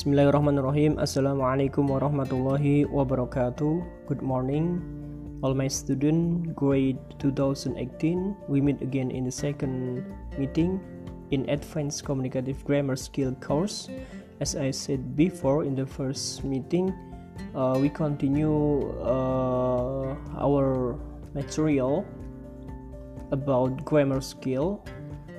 [0.00, 0.96] Bismillahirrahmanirrahim.
[0.96, 3.84] Assalamualaikum warahmatullahi wabarakatuh.
[4.08, 4.80] Good morning,
[5.44, 7.76] all my student, grade 2018.
[8.48, 10.00] We meet again in the second
[10.40, 10.80] meeting
[11.36, 13.92] in Advanced Communicative Grammar Skill course.
[14.40, 16.96] As I said before in the first meeting,
[17.52, 20.96] uh, we continue uh, our
[21.36, 22.08] material
[23.36, 24.80] about grammar skill.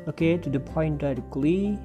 [0.06, 1.82] Okay, to the point directly.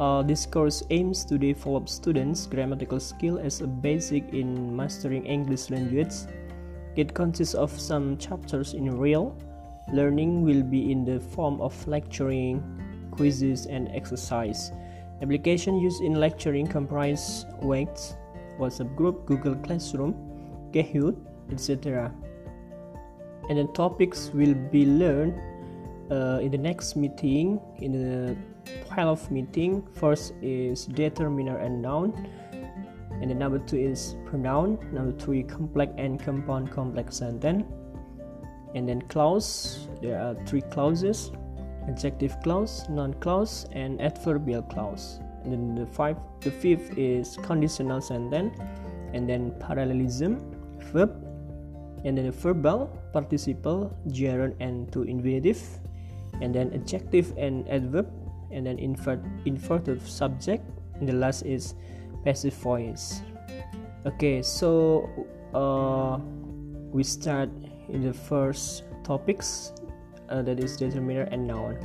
[0.00, 5.68] Uh, this course aims to develop students' grammatical skill as a basic in mastering English
[5.68, 6.24] language.
[6.96, 9.36] It consists of some chapters in real.
[9.92, 12.64] Learning will be in the form of lecturing,
[13.10, 14.72] quizzes, and exercise.
[15.20, 18.16] Application used in lecturing comprise Wax,
[18.58, 20.14] WhatsApp group, Google Classroom,
[20.72, 21.14] Kahoot,
[21.52, 22.10] etc.
[23.50, 25.38] And the topics will be learned
[26.10, 28.36] uh, in the next meeting in the
[28.86, 32.28] 12 meeting first is determiner and noun
[33.20, 37.64] and the number two is pronoun number three complex and compound complex sentence
[38.74, 41.32] and then clause there are three clauses
[41.88, 45.20] adjective clause noun clause and adverbial clause.
[45.44, 48.58] And then the five the fifth is conditional sentence
[49.12, 50.38] and then parallelism
[50.92, 51.10] verb
[52.04, 55.60] and then the verbal participle gerund and to infinitive
[56.40, 58.08] and then adjective and adverb
[58.50, 61.74] and then invert inverted subject and the last is
[62.24, 63.22] passive voice
[64.06, 65.08] okay so
[65.54, 66.18] uh,
[66.92, 67.48] we start
[67.88, 69.72] in the first topics
[70.30, 71.76] uh, that is determiner and noun.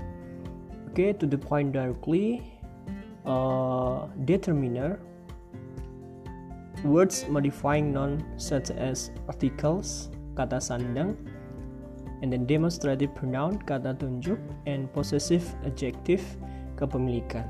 [0.92, 2.42] Okay to the point directly
[3.26, 5.00] uh, determiner
[6.84, 11.18] words modifying noun such as articles kata sandang
[12.22, 14.38] and then demonstrative pronoun kata tunjuk
[14.70, 16.22] and possessive adjective
[16.76, 17.48] kepemilikan.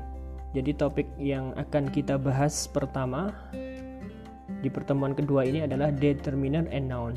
[0.56, 3.34] Jadi topik yang akan kita bahas pertama
[4.64, 7.14] di pertemuan kedua ini adalah determiner and noun.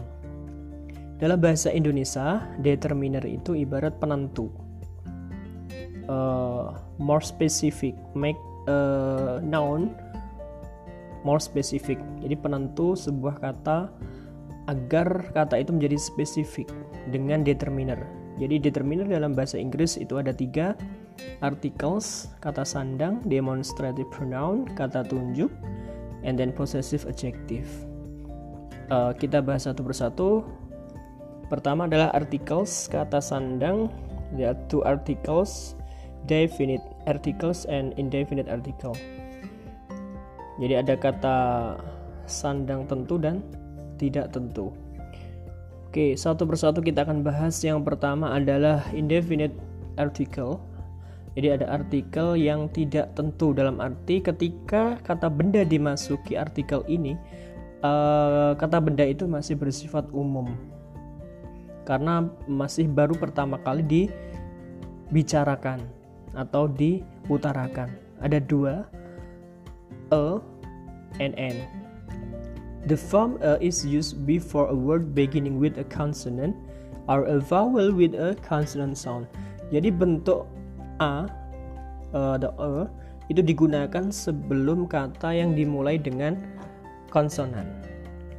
[1.19, 4.51] Dalam bahasa Indonesia, determiner itu ibarat penentu.
[6.09, 9.93] Uh, more specific, make a noun
[11.23, 11.99] more specific.
[12.23, 13.91] Jadi penentu sebuah kata
[14.69, 16.69] agar kata itu menjadi spesifik
[17.09, 17.99] dengan determiner.
[18.39, 20.77] Jadi determiner dalam bahasa Inggris itu ada tiga
[21.39, 25.51] articles, kata sandang, demonstrative pronoun, kata tunjuk,
[26.23, 27.67] and then possessive adjective.
[28.89, 30.41] Uh, kita bahas satu persatu.
[31.49, 33.89] Pertama adalah articles, kata sandang.
[34.37, 35.73] There are two articles,
[36.29, 38.93] definite articles and indefinite article.
[40.59, 41.37] Jadi ada kata
[42.29, 43.41] sandang tentu dan
[43.97, 44.69] tidak tentu.
[45.89, 47.57] Oke, satu persatu kita akan bahas.
[47.65, 49.57] Yang pertama adalah indefinite
[49.97, 50.61] article.
[51.37, 57.13] Jadi ada artikel yang tidak tentu dalam arti ketika kata benda dimasuki artikel ini,
[57.85, 60.49] uh, kata benda itu masih bersifat umum
[61.89, 63.81] karena masih baru pertama kali
[65.09, 65.81] dibicarakan
[66.37, 67.89] atau diutarakan.
[68.21, 68.85] Ada dua,
[70.13, 70.37] a
[71.17, 71.57] and n.
[72.85, 76.53] The form a is used before a word beginning with a consonant
[77.09, 79.25] or a vowel with a consonant sound.
[79.73, 80.45] Jadi bentuk
[80.99, 81.25] a,
[82.13, 82.87] uh, a
[83.29, 86.37] itu digunakan sebelum kata yang dimulai dengan
[87.13, 87.65] konsonan.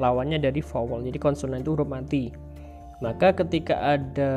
[0.01, 1.05] Lawannya dari vowel.
[1.07, 2.33] Jadi konsonan itu huruf mati.
[3.01, 4.33] Maka ketika ada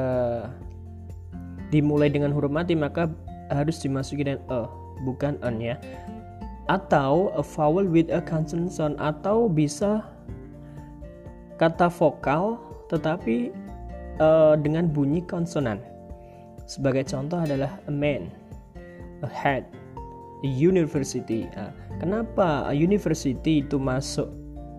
[1.73, 3.09] dimulai dengan huruf mati maka
[3.49, 4.69] harus dimasuki dengan a,
[5.03, 5.75] bukan an ya
[6.71, 9.99] atau a vowel with a consonant sound atau bisa
[11.59, 12.55] kata vokal
[12.87, 13.51] tetapi
[14.21, 15.81] uh, dengan bunyi konsonan.
[16.63, 18.31] Sebagai contoh adalah a man,
[19.23, 19.67] a head,
[20.43, 21.47] a university.
[21.55, 24.31] Nah, kenapa a university itu masuk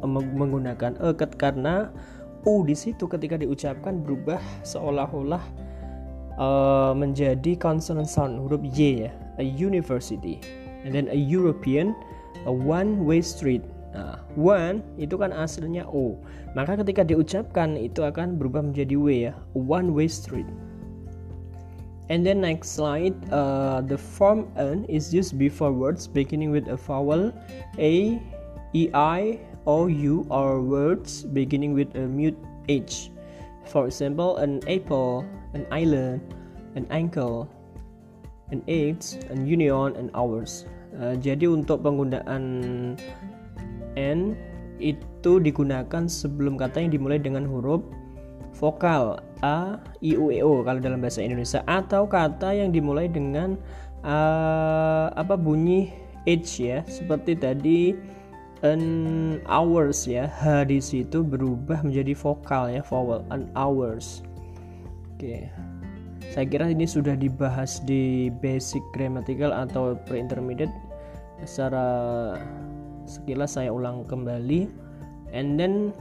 [0.04, 1.88] menggunakan a karena
[2.44, 5.40] u di situ ketika diucapkan berubah seolah-olah
[6.36, 9.10] uh, menjadi consonant sound huruf y ya,
[9.40, 10.40] a university
[10.84, 11.96] and then a European
[12.44, 13.64] a one way street
[13.94, 16.18] Nah, one itu kan aslinya O.
[16.58, 20.46] Maka ketika diucapkan itu akan berubah menjadi W ya, one way street.
[22.12, 26.76] And then next slide, uh, the form n is used before words beginning with a
[26.76, 27.32] vowel
[27.80, 28.20] a,
[28.76, 32.36] e, i, o, u, or words beginning with a mute
[32.68, 33.08] h.
[33.64, 35.24] For example, an apple,
[35.56, 36.20] an island,
[36.76, 37.48] an ankle,
[38.52, 40.68] an age, an union, and hours.
[40.94, 42.44] Uh, jadi untuk penggunaan
[43.96, 44.36] n
[44.76, 47.80] itu digunakan sebelum kata yang dimulai dengan huruf
[48.58, 51.60] vokal a, i, u, e, o kalau dalam bahasa Indonesia.
[51.68, 53.60] Atau kata yang dimulai dengan
[54.00, 55.92] uh, apa bunyi
[56.24, 56.80] age ya.
[56.88, 57.92] Seperti tadi
[58.64, 58.80] an
[59.44, 60.24] hours ya.
[60.24, 64.24] H di situ berubah menjadi vokal ya vowel an hours.
[65.14, 65.52] Oke.
[66.32, 70.72] Saya kira ini sudah dibahas di basic grammatical atau pre-intermediate.
[71.44, 71.86] Secara
[73.04, 74.66] sekilas saya ulang kembali.
[75.34, 75.92] And then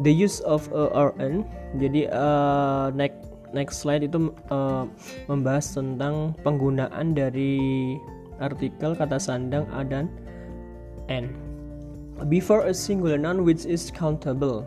[0.00, 1.46] the use of a rn
[1.78, 4.88] jadi uh, next next slide itu uh,
[5.28, 7.96] membahas tentang penggunaan dari
[8.40, 10.08] artikel kata sandang a dan
[11.12, 11.52] n
[12.28, 14.66] before a singular noun which is countable,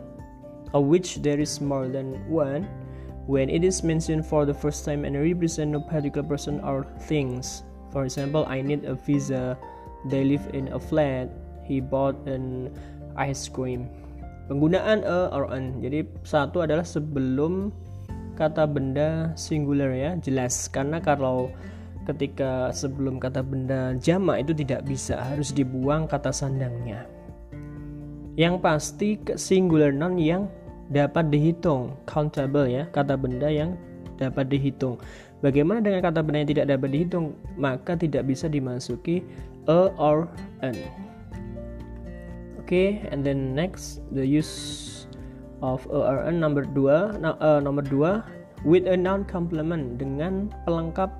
[0.74, 2.68] of which there is more than one,
[3.26, 7.62] when it is mentioned for the first time and represent no particular person or things.
[7.92, 9.58] For example, I need a visa,
[10.06, 11.30] they live in a flat,
[11.64, 12.74] he bought an
[13.16, 13.88] ice cream.
[14.46, 15.82] Penggunaan a or an.
[15.82, 17.74] Jadi satu adalah sebelum
[18.38, 20.70] kata benda singular ya, jelas.
[20.70, 21.50] Karena kalau
[22.06, 27.10] ketika sebelum kata benda jamak itu tidak bisa, harus dibuang kata sandangnya.
[28.38, 30.46] Yang pasti singular noun yang
[30.92, 33.74] dapat dihitung, countable ya, kata benda yang
[34.22, 35.02] dapat dihitung.
[35.42, 37.34] Bagaimana dengan kata benda yang tidak dapat dihitung?
[37.58, 39.26] Maka tidak bisa dimasuki
[39.66, 40.30] a or
[40.62, 40.76] an.
[42.66, 45.06] Okay, and then next the use
[45.62, 47.22] of a or an number 2.
[47.22, 51.14] Nah, uh, nomor 2 with a noun complement dengan pelengkap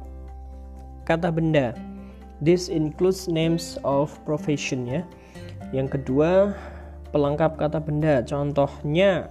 [1.06, 1.70] kata benda.
[2.43, 5.06] This includes names of profession ya.
[5.70, 6.50] Yang kedua,
[7.14, 8.26] pelengkap kata benda.
[8.26, 9.31] Contohnya,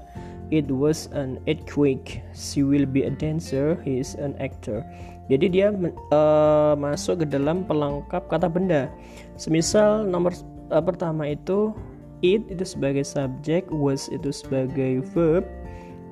[0.55, 2.23] it was an earthquake.
[2.31, 3.75] She will be a dancer.
[3.83, 4.87] He is an actor.
[5.27, 5.75] Jadi dia
[6.15, 8.87] uh, masuk ke dalam pelengkap kata benda.
[9.35, 10.31] Semisal nomor
[10.71, 11.75] uh, pertama itu
[12.33, 15.45] it itu sebagai subjek, was itu sebagai verb,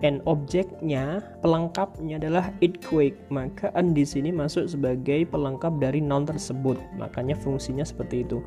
[0.03, 3.17] and objeknya pelengkapnya adalah earthquake.
[3.31, 6.77] Maka an di sini masuk sebagai pelengkap dari noun tersebut.
[6.99, 8.43] Makanya fungsinya seperti itu.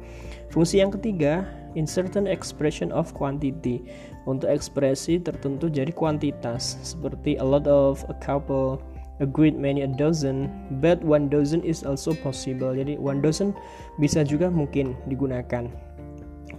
[0.53, 3.83] Fungsi yang ketiga in certain expression of quantity.
[4.29, 6.79] Untuk ekspresi tertentu jadi kuantitas.
[6.85, 8.79] Seperti a lot of a couple
[9.21, 10.53] a great many a dozen.
[10.85, 12.77] But one dozen is also possible.
[12.77, 13.57] Jadi one dozen
[13.97, 15.73] bisa juga mungkin digunakan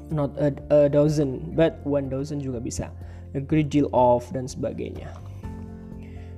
[0.09, 2.91] not a, a dozen but one dozen juga bisa
[3.35, 5.11] a great deal of dan sebagainya.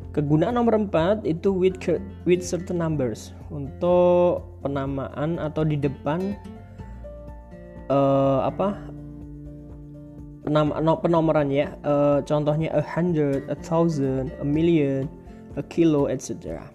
[0.10, 1.78] Kegunaan nomor 4 itu with
[2.26, 6.34] with certain numbers untuk penamaan atau di depan
[7.94, 8.74] uh, apa
[10.42, 11.78] penama, no, penomoran ya.
[11.86, 15.06] Uh, contohnya a hundred, a thousand, a million,
[15.54, 16.66] a kilo, etc.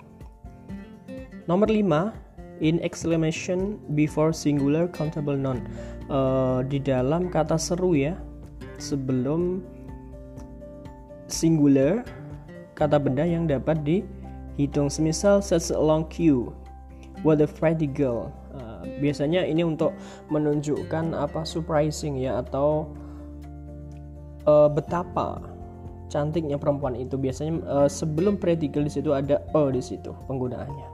[1.51, 2.24] Nomor 5
[2.63, 5.65] in exclamation before singular countable noun.
[6.07, 8.15] Uh, di dalam kata seru ya
[8.77, 9.65] sebelum
[11.27, 12.05] singular
[12.79, 14.93] kata benda yang dapat dihitung.
[14.93, 16.53] Semisal such a long queue
[17.27, 18.31] what a pretty girl.
[18.55, 19.97] Uh, biasanya ini untuk
[20.31, 22.87] menunjukkan apa surprising ya atau
[24.47, 25.43] uh, betapa
[26.07, 27.19] cantiknya perempuan itu.
[27.19, 30.94] Biasanya uh, sebelum pretty girl di situ ada oh di situ penggunaannya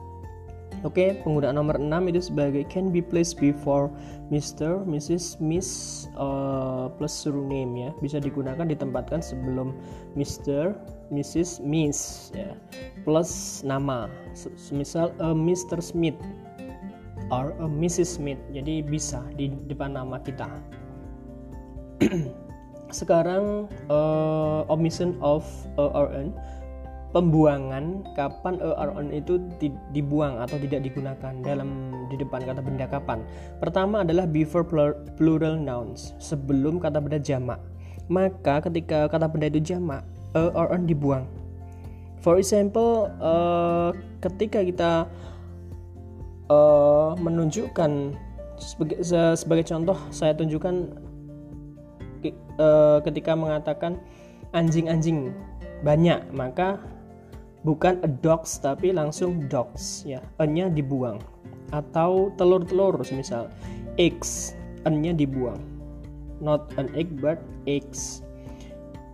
[0.81, 3.93] Oke, okay, penggunaan nomor 6 itu sebagai can be placed before
[4.33, 7.91] Mr, Mrs, Miss uh, plus surname ya.
[8.01, 9.77] Bisa digunakan ditempatkan sebelum
[10.17, 10.73] Mr,
[11.13, 12.57] Mrs, Miss ya.
[13.05, 14.09] Plus nama.
[14.33, 16.17] Semisal a Mr Smith
[17.29, 18.41] or a Mrs Smith.
[18.57, 20.49] Jadi bisa di depan nama kita.
[23.05, 25.45] Sekarang uh, omission of
[25.77, 26.33] uh, RN
[27.11, 29.43] pembuangan kapan on itu
[29.91, 33.27] dibuang atau tidak digunakan dalam di depan kata benda kapan.
[33.59, 34.63] Pertama adalah before
[35.19, 37.59] plural nouns, sebelum kata benda jamak.
[38.11, 40.03] Maka ketika kata benda itu jamak,
[40.35, 41.27] on dibuang.
[42.21, 45.09] For example, uh, ketika kita
[46.53, 48.13] uh, menunjukkan
[48.61, 49.01] sebagai,
[49.35, 50.75] sebagai contoh saya tunjukkan
[52.61, 53.97] uh, ketika mengatakan
[54.53, 55.33] anjing-anjing
[55.81, 56.77] banyak maka
[57.67, 60.21] bukan a dogs tapi langsung dogs ya.
[60.41, 61.21] N-nya dibuang.
[61.71, 63.49] Atau telur-telur misal.
[64.01, 64.57] Eggs
[64.89, 65.61] n-nya dibuang.
[66.41, 67.37] Not an egg but
[67.69, 68.25] eggs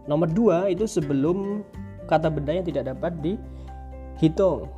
[0.07, 1.67] nomor dua itu sebelum
[2.07, 4.71] kata benda yang tidak dapat dihitung.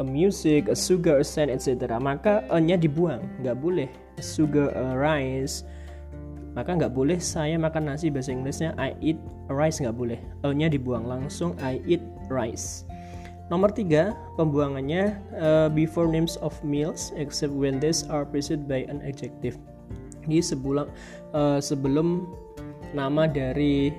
[0.00, 2.00] A music, a sugar, a sand, etc.
[2.00, 3.88] Maka n-nya dibuang, nggak boleh.
[4.16, 5.64] A sugar, a rice,
[6.56, 9.18] maka nggak boleh saya makan nasi bahasa Inggrisnya I eat
[9.52, 10.18] rice nggak boleh.
[10.18, 11.54] E nya dibuang langsung.
[11.60, 12.88] I eat rice.
[13.52, 19.04] Nomor tiga pembuangannya uh, before names of meals except when these are preceded by an
[19.04, 19.60] adjective.
[20.24, 20.88] Di sebelum
[21.36, 22.24] uh, sebelum
[22.96, 23.92] nama dari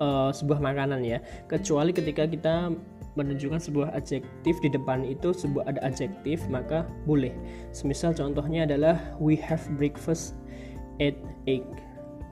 [0.00, 1.20] uh, sebuah makanan ya.
[1.52, 2.72] Kecuali ketika kita
[3.18, 7.34] menunjukkan sebuah adjektif di depan itu sebuah ada adjektif maka boleh.
[7.74, 10.38] Semisal contohnya adalah we have breakfast
[11.02, 11.12] at
[11.50, 11.66] egg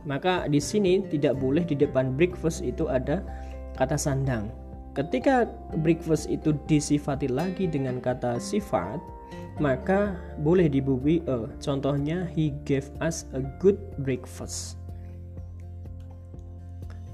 [0.09, 3.21] maka di sini tidak boleh di depan breakfast itu ada
[3.77, 4.49] kata sandang
[4.97, 5.45] ketika
[5.85, 8.97] breakfast itu disifati lagi dengan kata sifat
[9.61, 14.81] maka boleh dibubui a contohnya he gave us a good breakfast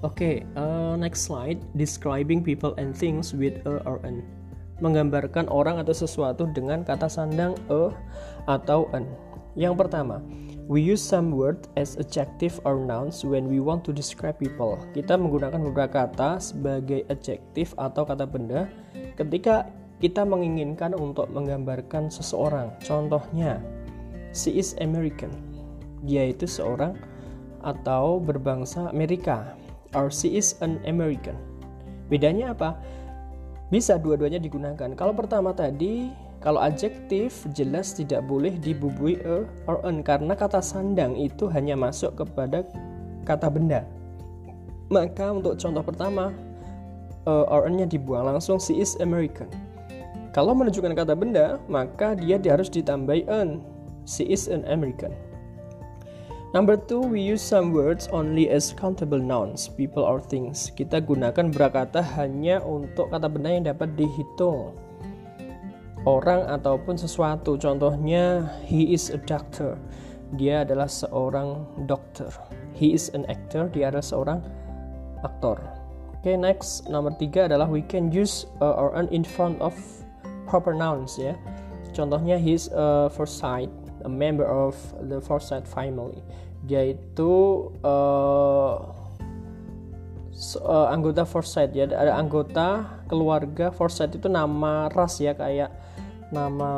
[0.04, 1.56] Oke, okay, uh, next slide.
[1.80, 4.20] Describing people and things with a or an.
[4.84, 7.88] Menggambarkan orang atau sesuatu dengan kata sandang a
[8.44, 9.08] atau an.
[9.56, 10.20] Yang pertama,
[10.64, 14.80] we use some word as adjective or nouns when we want to describe people.
[14.96, 18.68] Kita menggunakan beberapa kata sebagai adjektif atau kata benda
[19.20, 19.68] ketika
[20.00, 22.72] kita menginginkan untuk menggambarkan seseorang.
[22.80, 23.60] Contohnya,
[24.32, 25.32] she is American.
[26.04, 26.96] Dia itu seorang
[27.64, 29.56] atau berbangsa Amerika
[29.96, 31.36] or she is an American.
[32.08, 32.76] Bedanya apa?
[33.72, 34.92] Bisa dua-duanya digunakan.
[34.92, 36.12] Kalau pertama tadi,
[36.44, 42.20] kalau adjektif jelas tidak boleh dibubui a or an karena kata sandang itu hanya masuk
[42.20, 42.68] kepada
[43.24, 43.88] kata benda.
[44.92, 46.36] Maka untuk contoh pertama,
[47.24, 49.48] a or an-nya dibuang langsung she is American.
[50.36, 53.64] Kalau menunjukkan kata benda, maka dia harus ditambahi an.
[54.04, 55.16] She is an American.
[56.52, 60.68] Number two, we use some words only as countable nouns, people or things.
[60.76, 64.83] Kita gunakan berakata hanya untuk kata benda yang dapat dihitung.
[66.04, 67.56] Orang ataupun sesuatu.
[67.56, 69.80] Contohnya, he is a doctor.
[70.36, 72.28] Dia adalah seorang dokter.
[72.76, 73.72] He is an actor.
[73.72, 74.38] Dia adalah seorang
[75.24, 75.56] aktor.
[76.20, 79.72] Oke, okay, next nomor tiga adalah we can use uh, or an in front of
[80.44, 81.32] proper nouns ya.
[81.96, 83.72] Contohnya, he is a Forsyth
[84.04, 84.76] a member of
[85.08, 86.20] the Forsyth family.
[86.64, 87.32] Dia itu
[87.84, 88.76] uh,
[90.60, 95.72] uh, anggota Forsyth ya, ada anggota keluarga Forsyth itu nama ras ya kayak
[96.34, 96.70] nama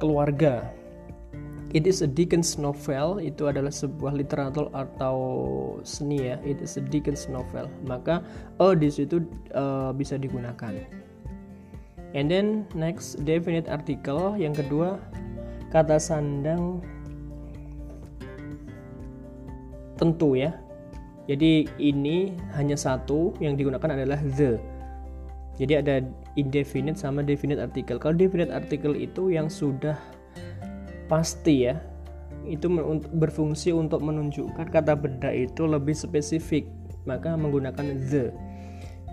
[0.00, 0.64] keluarga.
[1.74, 5.18] It is a Dickens novel, itu adalah sebuah literatur atau
[5.82, 6.38] seni ya.
[6.46, 7.66] It is a Dickens novel.
[7.84, 8.22] Maka
[8.62, 9.20] oh di situ
[9.52, 10.70] uh, bisa digunakan.
[12.14, 15.02] And then next definite article yang kedua
[15.74, 16.78] kata sandang
[19.98, 20.54] tentu ya.
[21.26, 24.73] Jadi ini hanya satu yang digunakan adalah the.
[25.54, 26.02] Jadi ada
[26.34, 27.98] indefinite sama definite article.
[28.02, 29.94] Kalau definite article itu yang sudah
[31.06, 31.78] pasti ya,
[32.44, 32.66] itu
[33.14, 36.66] berfungsi untuk menunjukkan kata benda itu lebih spesifik,
[37.06, 38.34] maka menggunakan the.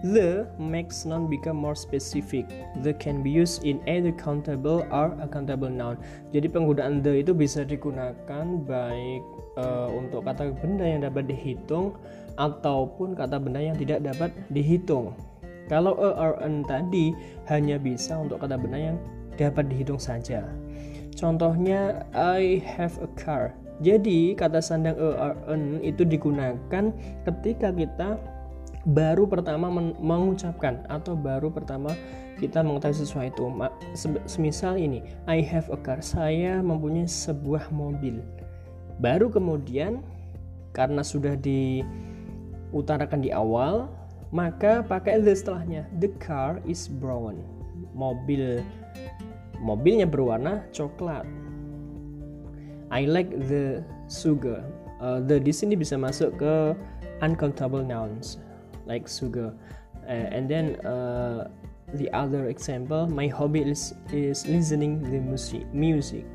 [0.01, 2.49] The makes noun become more specific.
[2.81, 6.01] The can be used in either countable or uncountable noun.
[6.33, 9.21] Jadi penggunaan the itu bisa digunakan baik
[9.61, 11.93] uh, untuk kata benda yang dapat dihitung
[12.33, 15.13] ataupun kata benda yang tidak dapat dihitung.
[15.69, 17.13] Kalau a or an tadi
[17.51, 18.97] hanya bisa untuk kata benda yang
[19.37, 20.43] dapat dihitung saja.
[21.15, 23.53] Contohnya I have a car.
[23.81, 26.93] Jadi kata sandang a or an itu digunakan
[27.25, 28.17] ketika kita
[28.89, 29.69] baru pertama
[30.01, 31.93] mengucapkan atau baru pertama
[32.41, 33.53] kita mengetahui sesuatu.
[34.25, 36.01] Semisal ini, I have a car.
[36.01, 38.17] Saya mempunyai sebuah mobil.
[38.97, 40.01] Baru kemudian
[40.73, 43.85] karena sudah diutarakan di awal,
[44.31, 45.85] maka pakai the setelahnya.
[45.99, 47.43] The car is brown.
[47.91, 48.63] Mobil
[49.59, 51.27] mobilnya berwarna coklat.
[52.91, 54.63] I like the sugar.
[54.99, 56.77] Uh, the di sini bisa masuk ke
[57.21, 58.37] uncountable nouns
[58.85, 59.53] like sugar
[60.05, 61.49] uh, and then uh,
[61.93, 66.25] the other example my hobby is is listening the music music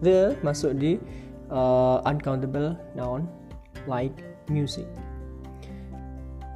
[0.00, 0.96] the masuk di
[1.52, 3.28] uh, uncountable noun
[3.88, 4.14] like
[4.48, 4.88] music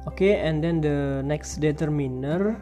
[0.05, 2.57] okay and then the next determiner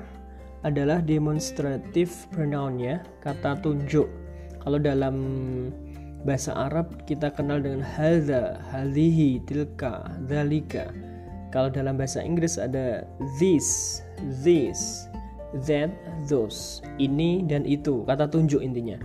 [0.63, 4.07] adalah demonstrative pronoun ya kata tunjuk
[4.63, 5.15] kalau dalam
[6.23, 10.89] bahasa Arab kita kenal dengan hadza, hadhihi, tilka, dzalika.
[11.51, 13.05] Kalau dalam bahasa Inggris ada
[13.37, 13.99] this,
[14.41, 15.05] this,
[15.67, 15.91] that,
[16.25, 16.81] those.
[16.97, 18.97] Ini dan itu, kata tunjuk intinya.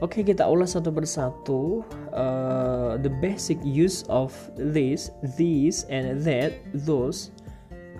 [0.00, 1.84] Oke, kita ulas satu persatu.
[2.14, 7.35] Uh, the basic use of this, this, and that, those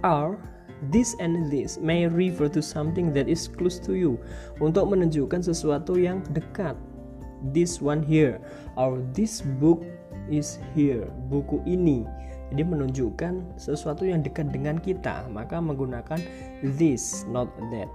[0.06, 0.38] are
[0.94, 4.14] this and this may refer to something that is close to you
[4.62, 6.78] untuk menunjukkan sesuatu yang dekat.
[7.52, 8.40] This one here,
[8.80, 9.84] or this book
[10.30, 11.04] is here.
[11.28, 12.06] Buku ini
[12.54, 16.22] jadi menunjukkan sesuatu yang dekat dengan kita, maka menggunakan
[16.78, 17.90] this, not that.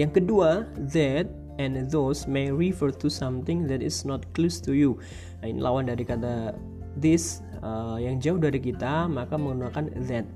[0.00, 1.26] yang kedua, that
[1.58, 5.00] and those may refer to something that is not close to you.
[5.42, 6.54] Nah, ini lawan dari kata
[7.00, 10.26] this uh, yang jauh dari kita, maka menggunakan that.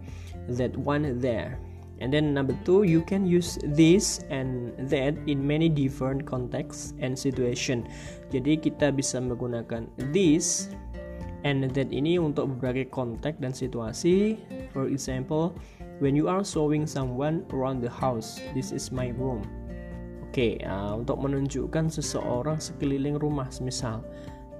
[0.48, 1.60] That one there.
[2.00, 7.12] And then number two, you can use this and that in many different contexts and
[7.12, 7.84] situation.
[8.32, 10.72] Jadi kita bisa menggunakan this
[11.44, 14.40] and that ini untuk berbagai konteks dan situasi.
[14.72, 15.52] For example,
[16.00, 19.44] when you are showing someone around the house, this is my room.
[20.30, 24.00] Oke, okay, uh, untuk menunjukkan seseorang sekeliling rumah, misal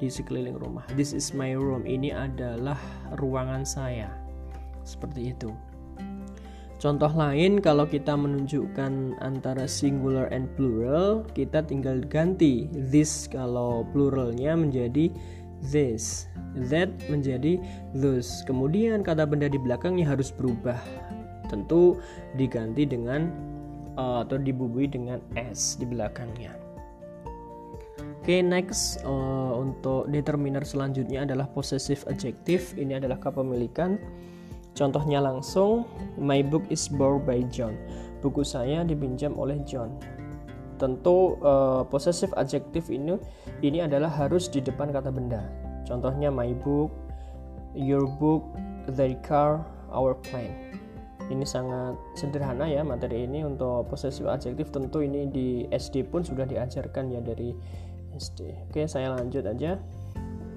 [0.00, 1.84] di sekeliling rumah, this is my room.
[1.84, 2.80] Ini adalah
[3.20, 4.08] ruangan saya.
[4.82, 5.52] Seperti itu.
[6.80, 14.56] Contoh lain kalau kita menunjukkan antara singular and plural, kita tinggal ganti this kalau pluralnya
[14.56, 15.12] menjadi
[15.68, 16.24] this,
[16.72, 17.60] that menjadi
[17.92, 18.40] those.
[18.48, 20.80] Kemudian kata benda di belakangnya harus berubah.
[21.52, 22.00] Tentu
[22.40, 23.28] diganti dengan
[24.00, 26.69] uh, atau dibubui dengan s di belakangnya.
[28.30, 32.62] Okay, next uh, untuk determiner selanjutnya adalah possessive adjective.
[32.78, 33.98] Ini adalah kepemilikan.
[34.78, 35.82] Contohnya langsung,
[36.14, 37.74] my book is borrowed by John.
[38.22, 39.98] Buku saya dipinjam oleh John.
[40.78, 43.18] Tentu uh, possessive adjective ini
[43.66, 45.50] ini adalah harus di depan kata benda.
[45.82, 46.94] Contohnya my book,
[47.74, 48.46] your book,
[48.94, 50.78] their car, our plane.
[51.26, 56.46] Ini sangat sederhana ya materi ini untuk possessive adjective tentu ini di SD pun sudah
[56.46, 57.54] diajarkan ya dari
[58.14, 58.70] SD.
[58.70, 59.78] Oke, saya lanjut aja.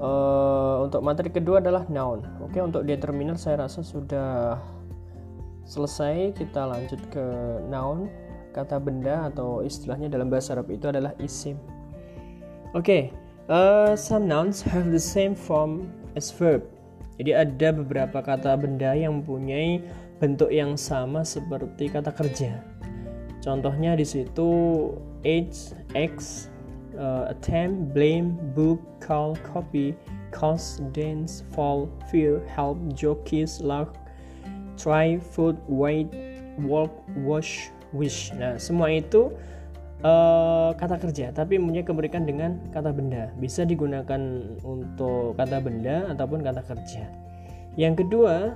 [0.01, 2.25] Uh, untuk materi kedua adalah noun.
[2.43, 4.59] Oke, untuk determiner saya rasa sudah
[5.63, 6.33] selesai.
[6.35, 7.25] Kita lanjut ke
[7.69, 8.09] noun.
[8.53, 11.57] Kata benda atau istilahnya dalam bahasa Arab itu adalah isim.
[12.77, 13.09] Oke,
[13.49, 16.61] uh, some nouns have the same form as verb.
[17.17, 19.81] Jadi ada beberapa kata benda yang mempunyai
[20.17, 22.61] bentuk yang sama seperti kata kerja.
[23.43, 24.49] Contohnya di situ
[25.27, 26.47] age, x,
[26.97, 29.95] uh, attempt, blame, book, call, copy,
[30.33, 33.97] cause, dance, fall, fear, help, joke, kiss, luck,
[34.75, 36.09] try, food, wait,
[36.65, 38.33] walk, wash, wish.
[38.37, 39.33] Nah, semua itu
[40.05, 43.29] uh, kata kerja, tapi punya keberikan dengan kata benda.
[43.37, 44.21] Bisa digunakan
[44.65, 47.09] untuk kata benda ataupun kata kerja.
[47.73, 48.53] Yang kedua,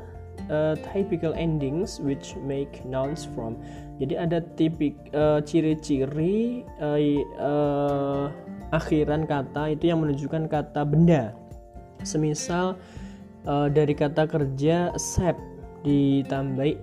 [0.49, 3.57] uh, typical endings which make nouns from
[3.97, 7.01] jadi ada tipik uh, ciri-ciri uh,
[7.41, 8.25] uh,
[8.75, 11.33] akhiran kata itu yang menunjukkan kata benda.
[12.05, 12.77] Semisal
[13.49, 15.41] uh, dari kata kerja accept
[15.81, 16.77] ditambah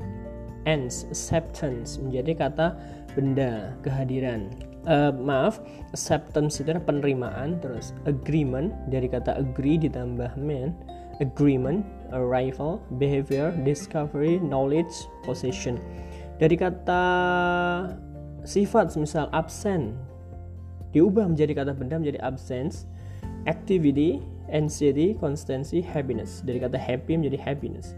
[0.66, 2.66] ends acceptance menjadi kata
[3.14, 4.50] benda kehadiran.
[4.84, 5.64] Uh, maaf,
[5.96, 10.76] acceptance itu penerimaan, terus agreement dari kata agree ditambah man,
[11.20, 15.78] agreement, arrival, behavior, discovery, knowledge, possession.
[16.40, 17.02] Dari kata
[18.42, 19.94] sifat misal absent
[20.90, 22.86] diubah menjadi kata benda menjadi absence
[23.46, 26.42] activity anxiety constancy happiness.
[26.42, 27.94] Dari kata happy menjadi happiness.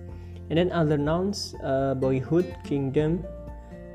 [0.53, 3.25] And then other nouns uh, boyhood kingdom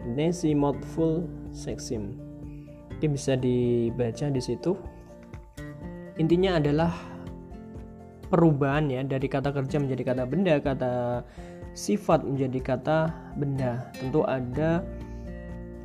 [0.02, 2.32] Nancy mouthful sexim
[3.02, 4.78] ini bisa dibaca di situ.
[6.22, 6.94] Intinya adalah
[8.32, 11.22] perubahan ya dari kata kerja menjadi kata benda kata
[11.76, 12.98] sifat menjadi kata
[13.36, 13.92] benda.
[14.00, 14.82] Tentu ada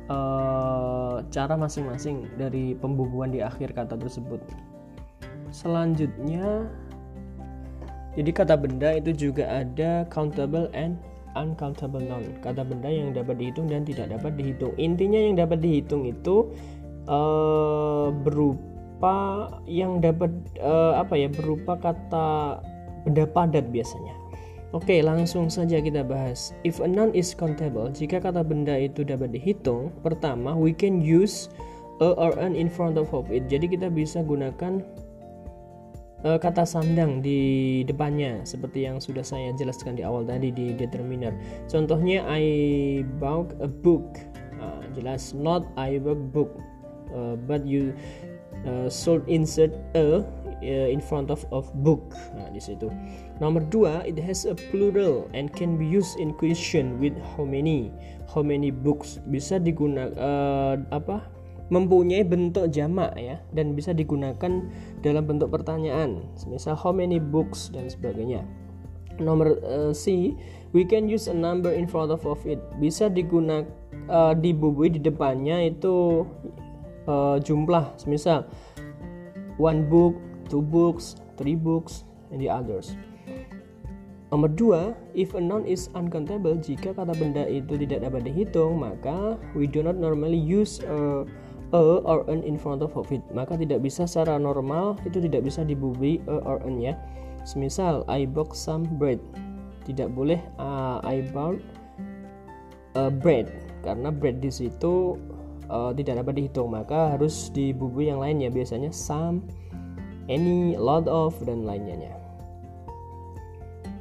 [0.07, 4.39] uh, cara masing-masing dari pembubuhan di akhir kata tersebut.
[5.51, 6.67] Selanjutnya
[8.15, 10.97] jadi kata benda itu juga ada countable and
[11.37, 12.25] uncountable noun.
[12.41, 14.73] Kata benda yang dapat dihitung dan tidak dapat dihitung.
[14.81, 16.49] Intinya yang dapat dihitung itu
[17.05, 18.76] uh, berupa
[19.69, 22.59] yang dapat uh, apa ya berupa kata
[23.05, 24.17] benda padat biasanya
[24.75, 26.51] Oke, langsung saja kita bahas.
[26.67, 31.47] If a noun is countable, jika kata benda itu dapat dihitung, pertama we can use
[32.03, 33.47] a or an in front of it.
[33.47, 34.83] Jadi kita bisa gunakan
[36.27, 41.31] uh, kata sandang di depannya seperti yang sudah saya jelaskan di awal tadi di determiner.
[41.71, 42.43] Contohnya I
[43.23, 44.19] bought a book.
[44.59, 46.51] Uh, jelas not I bought book.
[47.07, 47.95] Uh, but you
[48.65, 50.25] uh, should insert a
[50.63, 52.01] uh, in front of of book.
[52.33, 52.89] Nah di situ.
[53.37, 57.93] Nomor dua it has a plural and can be used in question with how many
[58.31, 59.21] how many books.
[59.29, 61.21] Bisa digunakan uh, apa
[61.67, 64.71] mempunyai bentuk jamak ya dan bisa digunakan
[65.03, 66.23] dalam bentuk pertanyaan.
[66.47, 68.47] Misal how many books dan sebagainya.
[69.17, 70.33] Nomor uh, C
[70.71, 72.61] we can use a number in front of, of it.
[72.77, 73.67] Bisa digunakan
[74.07, 76.23] uh, dibubui di depannya itu
[77.09, 78.45] uh, jumlah misal
[79.57, 80.15] one book
[80.47, 82.95] two books, three books, and the others.
[84.27, 84.81] Nomor dua,
[85.15, 89.79] if a noun is uncountable, jika kata benda itu tidak dapat dihitung, maka we do
[89.79, 91.23] not normally use a,
[91.71, 93.23] a or an in front of it.
[93.31, 96.91] Maka tidak bisa secara normal itu tidak bisa dibubui a or an ya.
[97.47, 99.23] Semisal I bought some bread.
[99.87, 101.63] Tidak boleh uh, I bought
[102.99, 103.47] uh, bread
[103.87, 105.15] karena bread di situ
[105.71, 109.43] uh, tidak dapat dihitung maka harus dibubui yang lainnya biasanya some
[110.27, 112.15] any lot of dan lainnya.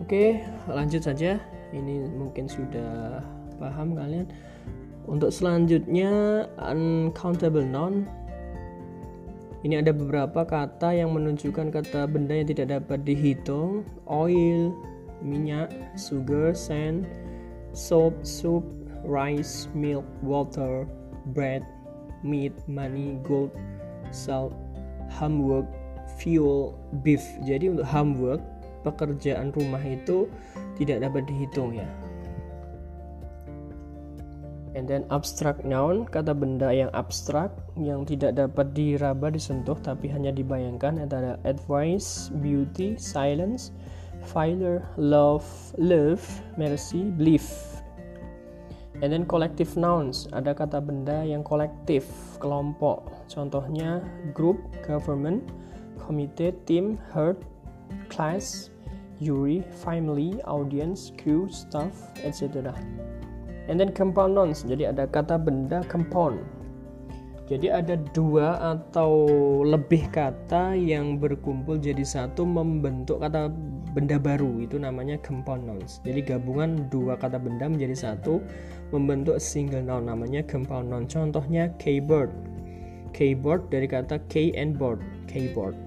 [0.02, 1.38] Oke lanjut saja.
[1.74, 3.22] Ini mungkin sudah
[3.58, 4.30] paham kalian.
[5.06, 8.06] Untuk selanjutnya uncountable noun.
[9.66, 13.82] Ini ada beberapa kata yang menunjukkan kata benda yang tidak dapat dihitung.
[14.06, 14.70] Oil
[15.24, 17.08] minyak sugar sand
[17.74, 18.62] soap soup
[19.02, 20.86] rice milk water
[21.32, 21.66] bread,
[22.22, 23.50] meat, money, gold,
[24.10, 24.54] salt,
[25.10, 25.66] homework,
[26.18, 27.22] fuel, beef.
[27.42, 28.42] Jadi untuk homework
[28.86, 30.30] pekerjaan rumah itu
[30.78, 31.88] tidak dapat dihitung ya.
[34.76, 37.48] And then abstract noun, kata benda yang abstrak
[37.80, 43.72] yang tidak dapat diraba disentuh tapi hanya dibayangkan adalah advice, beauty, silence,
[44.20, 45.48] failure, love,
[45.80, 46.20] love,
[46.60, 47.75] mercy, belief.
[49.04, 52.08] And then collective nouns, ada kata benda yang kolektif,
[52.40, 53.04] kelompok.
[53.28, 54.00] Contohnya
[54.32, 55.44] group, government,
[56.00, 57.36] committee, team, herd,
[58.08, 58.72] class,
[59.20, 61.92] jury, family, audience, crew, staff,
[62.24, 62.72] etc.
[63.68, 66.40] And then compound nouns, jadi ada kata benda compound.
[67.46, 69.22] Jadi ada dua atau
[69.62, 73.54] lebih kata yang berkumpul jadi satu membentuk kata
[73.94, 76.02] benda baru itu namanya compound nouns.
[76.02, 78.42] Jadi gabungan dua kata benda menjadi satu
[78.90, 81.06] membentuk single noun namanya compound noun.
[81.06, 82.34] Contohnya keyboard.
[83.14, 84.98] Keyboard dari kata key and board,
[85.30, 85.78] keyboard.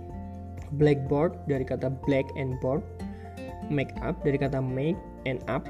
[0.79, 2.79] Blackboard dari kata black and board.
[3.67, 4.95] Make up dari kata make
[5.27, 5.67] and up.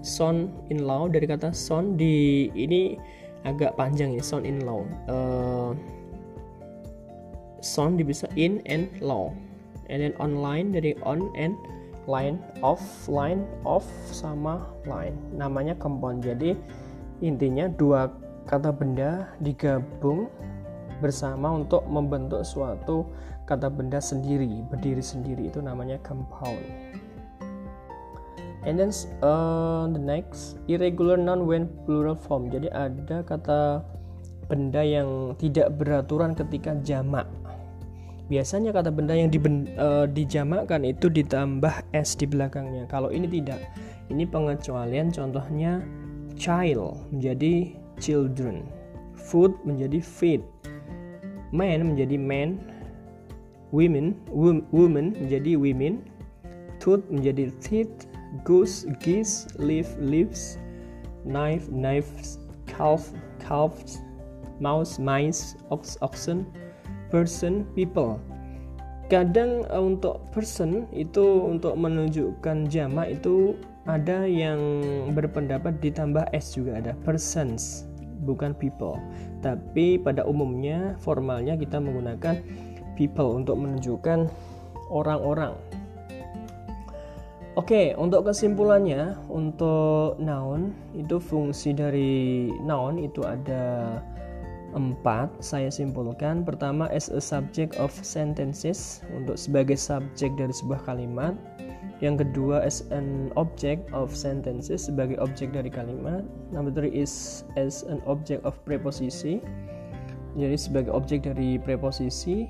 [0.00, 2.96] Son in law dari kata son di ini
[3.46, 4.82] agak panjang ya sound in law.
[5.06, 5.74] Uh,
[7.62, 9.30] sound bisa in and law.
[9.88, 11.56] And then online dari on and
[12.08, 15.16] line off line off sama line.
[15.36, 16.56] Namanya compound jadi
[17.20, 18.10] intinya dua
[18.48, 20.28] kata benda digabung
[20.98, 23.06] bersama untuk membentuk suatu
[23.48, 25.48] kata benda sendiri berdiri sendiri.
[25.48, 26.60] Itu namanya compound
[28.66, 28.90] and then
[29.22, 32.50] uh, the next irregular noun when plural form.
[32.50, 33.82] Jadi ada kata
[34.48, 37.28] benda yang tidak beraturan ketika jamak.
[38.28, 39.40] Biasanya kata benda yang di,
[39.80, 42.84] uh, dijamakkan itu ditambah s di belakangnya.
[42.88, 43.60] Kalau ini tidak
[44.08, 45.84] ini pengecualian contohnya
[46.36, 48.64] child menjadi children
[49.16, 50.40] food menjadi feed
[51.52, 52.56] man menjadi men
[53.74, 54.16] women
[54.72, 56.00] women menjadi women
[56.80, 58.07] tooth menjadi teeth
[58.44, 60.58] goose, geese, leaf, leaves,
[61.24, 63.10] knife, knives, calf,
[63.40, 64.00] calves,
[64.60, 66.46] mouse, mice, ox, oxen,
[67.10, 68.20] person, people.
[69.08, 73.56] Kadang uh, untuk person itu untuk menunjukkan jamak itu
[73.88, 74.60] ada yang
[75.16, 77.88] berpendapat ditambah s juga ada persons
[78.28, 79.00] bukan people.
[79.40, 82.36] Tapi pada umumnya formalnya kita menggunakan
[83.00, 84.28] people untuk menunjukkan
[84.92, 85.56] orang-orang
[87.58, 93.98] Oke, untuk kesimpulannya, untuk noun itu fungsi dari noun itu ada
[94.78, 95.42] empat.
[95.42, 96.46] Saya simpulkan.
[96.46, 101.34] Pertama, as a subject of sentences untuk sebagai subjek dari sebuah kalimat.
[101.98, 106.22] Yang kedua, as an object of sentences sebagai objek dari kalimat.
[106.54, 109.42] Number three is as an object of preposisi.
[110.38, 112.46] Jadi sebagai objek dari preposisi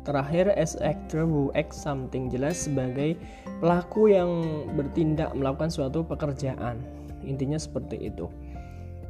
[0.00, 3.20] Terakhir, as actor who act something jelas sebagai
[3.60, 4.30] pelaku yang
[4.72, 6.80] bertindak melakukan suatu pekerjaan.
[7.20, 8.32] Intinya seperti itu.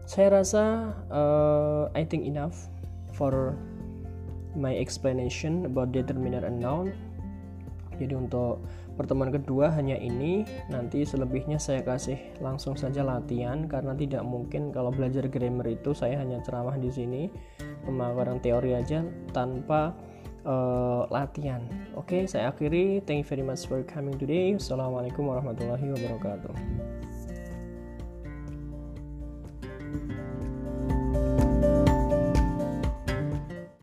[0.02, 2.66] Saya rasa uh, I think enough
[3.14, 3.54] for
[4.58, 6.90] my explanation about determiner and noun.
[8.00, 8.64] Jadi untuk
[8.96, 14.90] pertemuan kedua hanya ini, nanti selebihnya saya kasih langsung saja latihan karena tidak mungkin kalau
[14.90, 17.22] belajar grammar itu saya hanya ceramah di sini
[17.84, 19.04] pemaparan teori aja
[19.36, 19.92] tanpa
[20.44, 21.62] uh, latihan.
[21.96, 23.04] Oke, okay, saya akhiri.
[23.04, 24.56] Thank you very much for coming today.
[24.56, 26.99] Assalamualaikum warahmatullahi wabarakatuh.